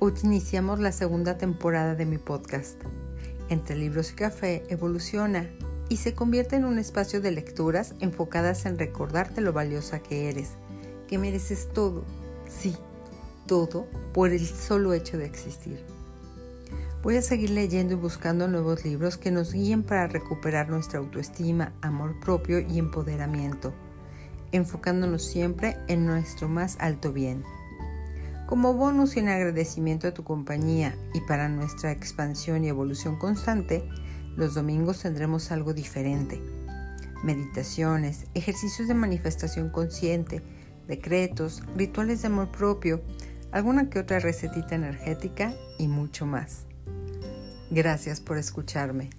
[0.00, 2.80] Hoy iniciamos la segunda temporada de mi podcast.
[3.48, 5.50] Entre libros y café evoluciona
[5.88, 10.50] y se convierte en un espacio de lecturas enfocadas en recordarte lo valiosa que eres,
[11.08, 12.04] que mereces todo,
[12.48, 12.76] sí,
[13.48, 15.84] todo por el solo hecho de existir.
[17.02, 21.72] Voy a seguir leyendo y buscando nuevos libros que nos guíen para recuperar nuestra autoestima,
[21.80, 23.74] amor propio y empoderamiento,
[24.52, 27.42] enfocándonos siempre en nuestro más alto bien.
[28.48, 33.86] Como bonus y en agradecimiento a tu compañía y para nuestra expansión y evolución constante,
[34.36, 36.40] los domingos tendremos algo diferente.
[37.22, 40.42] Meditaciones, ejercicios de manifestación consciente,
[40.86, 43.02] decretos, rituales de amor propio,
[43.52, 46.64] alguna que otra recetita energética y mucho más.
[47.70, 49.10] Gracias por escucharme.